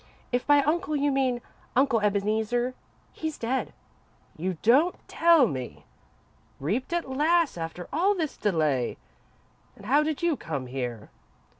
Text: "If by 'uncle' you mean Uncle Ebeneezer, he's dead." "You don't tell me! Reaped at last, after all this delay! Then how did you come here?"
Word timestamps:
"If 0.31 0.47
by 0.47 0.63
'uncle' 0.63 0.95
you 0.95 1.11
mean 1.11 1.41
Uncle 1.75 1.99
Ebeneezer, 2.01 2.73
he's 3.13 3.37
dead." 3.37 3.71
"You 4.35 4.57
don't 4.63 4.95
tell 5.07 5.45
me! 5.45 5.85
Reaped 6.59 6.91
at 6.91 7.07
last, 7.07 7.55
after 7.55 7.87
all 7.93 8.15
this 8.15 8.35
delay! 8.35 8.97
Then 9.75 9.83
how 9.83 10.01
did 10.01 10.23
you 10.23 10.35
come 10.35 10.65
here?" 10.65 11.11